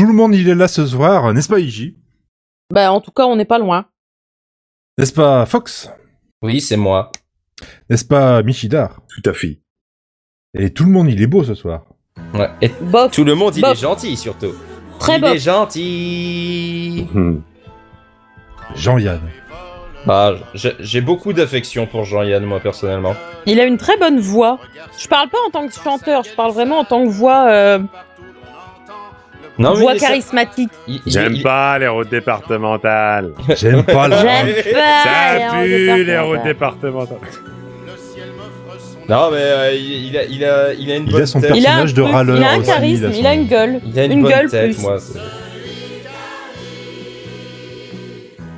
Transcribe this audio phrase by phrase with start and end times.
[0.00, 1.94] Tout le monde il est là ce soir, n'est-ce pas Iji?
[2.72, 3.84] Bah, en tout cas, on n'est pas loin.
[4.96, 5.90] N'est-ce pas Fox?
[6.40, 7.12] Oui, c'est moi.
[7.90, 9.02] N'est-ce pas Michidar?
[9.14, 9.60] Tout à fait.
[10.58, 11.84] Et tout le monde il est beau ce soir.
[12.32, 12.48] Ouais.
[12.62, 13.72] Et Bof, tout le monde, il Bof.
[13.72, 14.54] est gentil surtout.
[14.98, 15.34] très il bof.
[15.34, 17.06] est gentil.
[17.12, 17.40] Hmm.
[18.74, 19.20] Jean-Yann.
[20.08, 23.14] Ah, j'ai j'ai beaucoup d'affection pour Jean-Yann, moi, personnellement.
[23.44, 24.58] Il a une très bonne voix.
[24.98, 27.80] Je parle pas en tant que chanteur, je parle vraiment en tant que voix, euh,
[29.60, 30.70] Non, voix il charismatique.
[30.88, 33.32] il- il- J'aime il- pas les routes départementales.
[33.56, 34.16] J'aime pas la...
[34.18, 37.18] J'aime pas Ça les pue routes les routes départementales.
[39.08, 41.40] Non, mais euh, il, il a, il, a, il a une Il bonne a son
[41.40, 41.50] tête.
[41.56, 43.30] Il a un, personnage de râleur il a un aussi, charisme, il a il a
[43.34, 43.80] son- une gueule.
[43.84, 44.82] Il a une, Une bonne gueule tête, plus.
[44.82, 44.96] moi.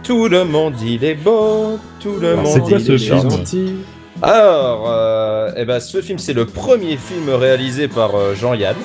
[0.04, 1.78] Tout le monde, il est beau.
[2.00, 3.72] Tout le Alors, monde, c'est quoi il ce est film gentil.
[4.20, 8.76] Alors, euh, eh ben, ce film, c'est le premier film réalisé par euh, Jean-Yann.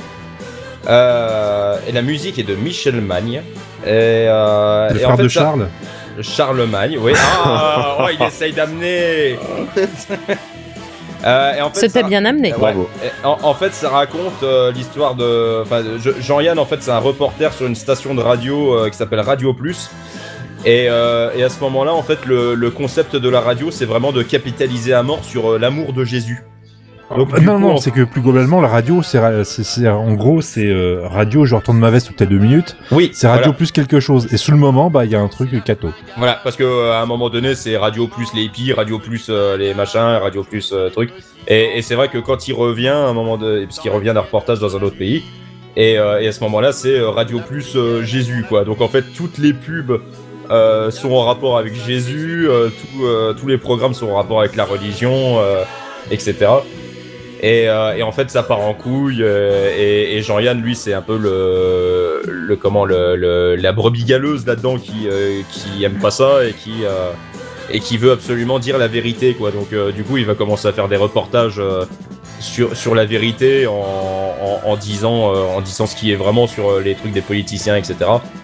[0.88, 3.41] Euh, et la musique est de Michel Magne.
[3.86, 5.68] Et, euh, Le et frère en fait, de ça- Charles
[6.22, 7.11] Charlemagne, oui.
[7.45, 9.38] Ah, oh, il essaye d'amener.
[11.26, 12.52] Euh, et en fait, C'était ça- bien amené.
[12.53, 12.59] Ouais.
[12.59, 12.88] Bravo.
[13.23, 15.64] En, en fait, ça raconte euh, l'histoire de.
[15.64, 18.98] Enfin, je- Jean-Yann, en fait, c'est un reporter sur une station de radio euh, qui
[18.98, 19.89] s'appelle Radio Plus.
[20.64, 23.86] Et, euh, et à ce moment-là, en fait, le, le concept de la radio, c'est
[23.86, 26.44] vraiment de capitaliser à mort sur euh, l'amour de Jésus.
[27.16, 29.17] Donc, Ah, du non, coup, non, c'est que plus globalement, la radio, c'est,
[29.88, 32.75] en gros, c'est euh, radio, je retourne ma veste toutes les deux minutes.
[32.91, 33.58] Oui, C'est radio voilà.
[33.58, 34.27] plus quelque chose.
[34.33, 35.89] Et sous le moment, bah, il y a un truc cato.
[36.17, 39.27] Voilà, parce que euh, à un moment donné, c'est Radio Plus les hippies, Radio Plus
[39.30, 41.11] euh, les machins, Radio Plus trucs.
[41.47, 44.11] Et, et c'est vrai que quand il revient, à un moment de, parce qu'il revient
[44.14, 45.23] d'un reportage dans un autre pays,
[45.77, 48.66] et, et à ce moment-là, c'est Radio Plus Jésus, quoi.
[48.66, 50.02] Donc en fait, toutes les pubs
[50.49, 53.05] sont en rapport avec Jésus, tout,
[53.39, 55.38] tous les programmes sont en rapport avec la religion,
[56.09, 56.47] etc.
[57.41, 59.21] Et, euh, et en fait, ça part en couille.
[59.21, 64.77] euh, et Jean-Yann, lui, c'est un peu le, le comment, le, la brebis galeuse là-dedans
[64.77, 66.83] qui, euh, qui aime pas ça et qui
[67.69, 69.52] et qui veut absolument dire la vérité, quoi.
[69.52, 71.61] Donc, du coup, il va commencer à faire des reportages
[72.39, 76.45] sur sur la vérité en, en, en disant euh, en disant ce qui est vraiment
[76.48, 77.95] sur euh, les trucs des politiciens, etc.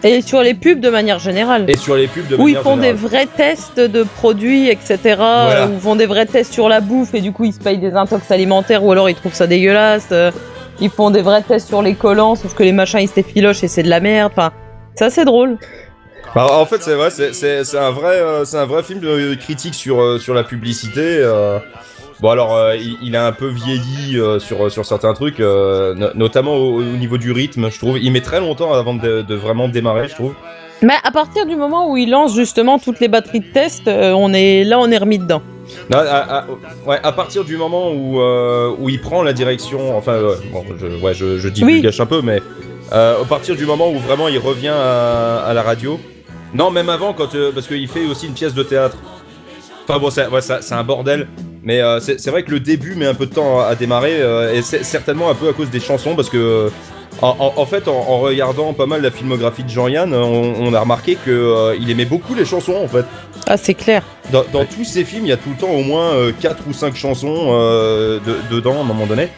[0.03, 1.65] Et sur les pubs de manière générale.
[1.67, 2.99] Et sur les pubs de où ils manière font des générale.
[3.09, 4.97] vrais tests de produits, etc.
[5.17, 5.67] Voilà.
[5.67, 7.77] Où ils font des vrais tests sur la bouffe et du coup ils se payent
[7.77, 10.07] des intox alimentaires ou alors ils trouvent ça dégueulasse.
[10.11, 10.31] euh,
[10.79, 13.23] Ils font des vrais tests sur les collants, sauf que les machins ils se les
[13.23, 14.31] filochent et c'est de la merde.
[14.35, 14.51] Enfin,
[14.95, 15.57] c'est assez drôle.
[16.35, 18.99] Bah, en fait, c'est vrai, c'est- c'est c'est un vrai, euh, c'est un vrai film
[18.99, 20.99] de critique sur euh, sur la publicité.
[21.19, 21.59] euh.
[22.21, 25.93] Bon alors, euh, il, il a un peu vieilli euh, sur sur certains trucs, euh,
[25.95, 27.97] no- notamment au, au niveau du rythme, je trouve.
[27.99, 30.33] Il met très longtemps avant de, de vraiment démarrer, je trouve.
[30.81, 34.11] Mais à partir du moment où ils lancent justement toutes les batteries de test, euh,
[34.11, 35.41] on est là, on est remis dedans.
[35.89, 36.45] Non, à, à-
[36.85, 40.63] ouais, à partir du moment où euh, où il prend la direction, enfin, euh, bon,
[40.79, 42.41] je, ouais, je, je divulgage un peu, mais
[42.91, 45.99] euh, à partir du moment où vraiment il revient à, à la radio.
[46.53, 48.97] Non, même avant, quand euh, parce qu'il fait aussi une pièce de théâtre.
[49.87, 51.27] Enfin bon, c'est ouais, c'est un bordel.
[51.63, 54.21] Mais euh, c'est vrai que le début met un peu de temps à, à démarrer,
[54.21, 56.69] euh, et c'est certainement un peu à cause des chansons, parce que euh,
[57.21, 61.15] en, fait, en, en regardant pas mal la filmographie de Jean-Yann, on, on a remarqué
[61.15, 63.05] que il aimait beaucoup les chansons en fait.
[63.47, 64.03] Ah, c'est clair.
[64.31, 66.73] Dans, dans tous ces films, il y a tout le temps au moins 4 ou
[66.73, 68.19] 5 chansons de-
[68.55, 69.29] dedans à un moment donné.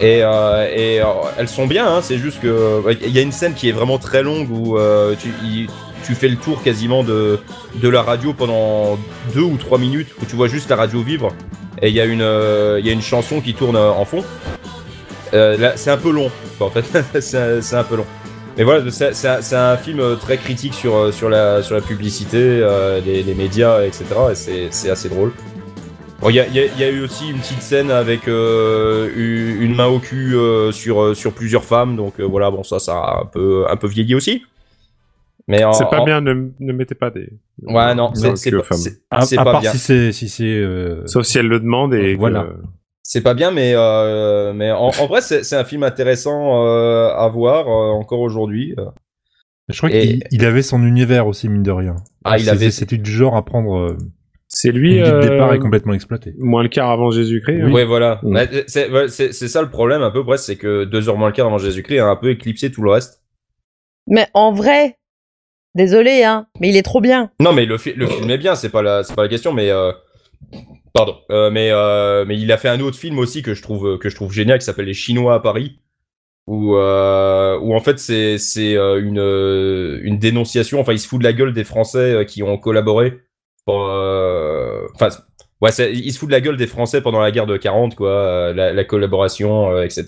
[0.00, 1.04] Et, euh, et, euh,
[1.38, 3.98] elles sont bien, hein, c'est juste que il y a une scène qui est vraiment
[3.98, 4.76] très longue où
[5.20, 5.68] tu, il-
[6.06, 7.40] tu fais le tour quasiment de,
[7.74, 8.98] de la radio pendant
[9.34, 11.32] 2 ou 3 minutes où tu vois juste la radio vivre
[11.82, 14.24] et il y, a une, euh, y a une chanson qui tourne euh, en fond.
[15.34, 16.30] Euh, c'est un peu long,
[16.60, 16.84] en fait,
[17.20, 18.06] c'est un- peu long.
[18.56, 23.00] Mais voilà, c'est un, film euh, très critique sur, sur, la, sur la publicité, euh,
[23.04, 24.04] les, médias, etc.
[24.30, 25.32] Et c'est- assez drôle.
[26.26, 29.98] Il y, a, y y a eu aussi une petite scène avec une main au
[29.98, 30.34] cul
[30.72, 34.14] sur, sur plusieurs femmes, donc voilà, bon, ça, ça a un peu, un peu vieilli
[34.14, 34.42] aussi.
[35.48, 37.28] Mais en- C'est pas en- bien, ne, ne mettez pas des.
[37.62, 38.76] Ouais, non, c'est pas,
[39.10, 39.70] À, c'est à pas part bien.
[39.72, 42.14] si c'est, si c'est, euh, Sauf si elle le demande et.
[42.14, 42.46] que- Voilà.
[43.04, 47.08] C'est pas bien, mais, euh, mais en, en vrai, c'est c'est un film intéressant euh,
[47.14, 48.74] à voir euh, encore aujourd'hui.
[49.68, 51.94] je crois Et- qu'il il avait son univers aussi, mine de rien.
[52.24, 53.76] Ah, il C'est- avait- C'était du genre à prendre.
[53.76, 53.96] euh,
[54.48, 56.32] C'est Lui, le euh, départ est complètement exploité.
[56.38, 57.62] Moins le quart avant Jésus-Christ.
[57.62, 57.72] hein.
[57.72, 58.20] Ouais, voilà.
[58.22, 58.32] Mm.
[58.34, 61.16] Bah, c'est ouais, c'est- c'est ça le problème, un peu, presque, c'est que deux heures
[61.16, 63.22] moins le quart avant Jésus-Christ a un peu éclipsé tout le reste.
[64.08, 64.98] Mais en vrai,
[65.76, 67.30] désolé, hein, mais il est trop bien.
[67.40, 69.70] Non, mais le, fi- le film est bien, c'est pas la, pas la question, mais
[69.70, 69.92] euh,
[70.92, 73.98] pardon, Euh, mais euh, mais il a fait un autre film aussi que je trouve
[73.98, 75.78] que je trouve génial qui s'appelle Les Chinois à Paris,
[76.46, 81.52] où où en fait c'est une une dénonciation, enfin il se fout de la gueule
[81.52, 83.20] des Français qui ont collaboré
[83.68, 85.08] enfin
[85.60, 88.52] ouais, il se fout de la gueule des Français pendant la guerre de 40 quoi,
[88.54, 90.06] la, la collaboration, etc.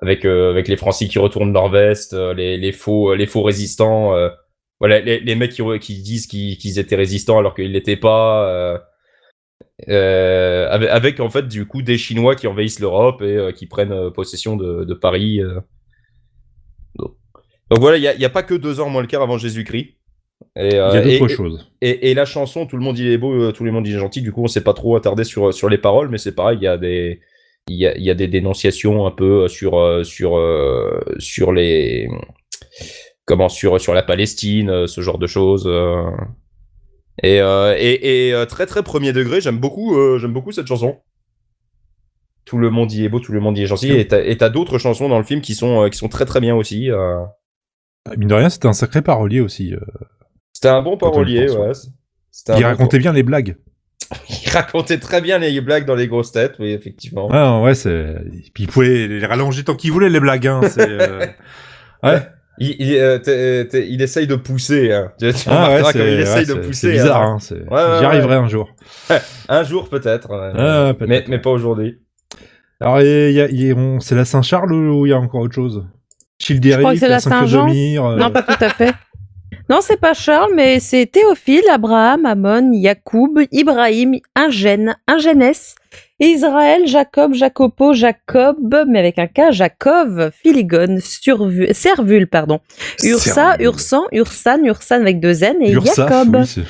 [0.00, 4.14] avec avec les Français qui retournent leur veste, les, les faux les faux résistants,
[4.80, 8.48] voilà les, les mecs qui, disent qu'ils étaient résistants alors qu'ils l'étaient pas.
[8.48, 8.78] euh,
[9.88, 13.66] euh, avec, avec, en fait du coup des Chinois qui envahissent l'Europe et euh, qui
[13.66, 15.40] prennent possession de, de Paris.
[16.98, 19.96] Donc, voilà, il y a, pas que deux ans moins le quart avant Jésus-Christ.
[20.54, 21.72] Il y a d'autres choses.
[21.80, 23.98] et, et la chanson, tout le monde il est beau, tout le monde il est
[23.98, 24.22] gentil.
[24.22, 26.64] Du coup, on s'est pas trop attardé sur sur les paroles, mais c'est pareil, il
[26.64, 27.20] y a des
[27.68, 30.38] il y a, il y a des dénonciations un peu sur sur
[31.18, 32.08] sur les
[33.26, 35.64] comment sur sur la Palestine, euh, ce genre de choses.
[35.66, 36.10] euh.
[37.22, 40.98] Et, euh, et, et très très premier degré, j'aime beaucoup j'aime beaucoup cette chanson.
[42.44, 43.90] Tout le monde y est beau, tout le monde y est gentil.
[43.92, 46.90] Et t'as d'autres chansons dans le film qui sont qui sont très très bien aussi.
[46.90, 47.18] euh.
[48.16, 49.74] Mine de rien, c'était un sacré parolier aussi.
[50.52, 51.72] C'était un bon parolier, ouais.
[52.48, 53.56] Il bon- racontait bien les blagues.
[54.44, 57.28] Il racontait très bien les blagues dans les grosses têtes, oui, effectivement.
[57.32, 58.14] Ah ouais, c'est.
[58.54, 60.46] Puis il pouvait les rallonger tant qu'il voulait les blagues.
[60.46, 60.60] Hein.
[60.78, 61.26] euh,
[62.04, 62.22] Ouais.
[62.58, 64.92] Il, il, euh, t'es- t'es- il essaye de pousser.
[64.92, 65.12] Hein.
[65.18, 66.72] Tu, tu Ah ouais, c'est comme il essaye ouais, de c'est- pousser.
[66.86, 67.22] C'est bizarre.
[67.22, 67.32] hein.
[67.34, 67.38] Hein.
[67.38, 68.44] c'est- Ouais, ouais, J'y arriverai ouais.
[68.44, 68.68] un jour.
[69.48, 70.28] Un jour peut-être.
[70.32, 71.24] Ah, mais, ouais.
[71.28, 72.00] mais pas aujourd'hui.
[72.80, 75.18] Alors, il y a- il y a- on- c'est la Saint-Charles ou il y a
[75.18, 75.84] encore autre chose?
[76.38, 77.68] Childéric, Je crois que c'est la Saint-Jean.
[77.70, 78.92] Euh, Non, pas tout à fait.
[79.70, 85.74] Non, c'est pas Charles, mais c'est Théophile, Abraham, Amon, Yacoub, Ibrahim, Ingène, Ingénès,
[86.18, 88.56] Israël, Jacob, Jacopo, Jacob,
[88.88, 92.60] mais avec un K, Jacob, Philigone, Survu- Servule, pardon,
[93.04, 93.64] Ursa, Servule.
[93.66, 96.36] Ursan, Ursan, Ursan avec deux N et Ursaf, Jacob.
[96.56, 96.62] oui,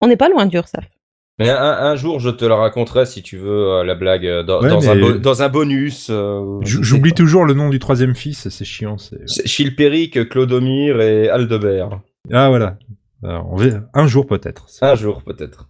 [0.00, 0.84] On n'est pas loin d'Ursaf.
[1.38, 4.42] Mais un, un jour, je te la raconterai si tu veux, euh, la blague, euh,
[4.44, 6.06] dans, Ouais, dans, un, bo- dans un bonus.
[6.10, 8.96] euh, J'oublie toujours le nom du troisième fils, c'est chiant.
[9.44, 12.00] Chilpéric, Clodomir et Aldebert.
[12.32, 12.78] Ah voilà.
[13.24, 14.66] Alors, on va- Un jour peut-être.
[14.80, 15.68] Un jour, peut-être.